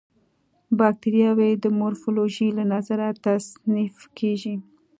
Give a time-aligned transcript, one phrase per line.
[0.79, 4.55] باکټریاوې د مورفولوژي له نظره تصنیف کیږي.